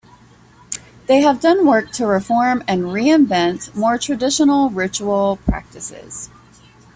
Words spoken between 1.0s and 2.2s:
They have done work to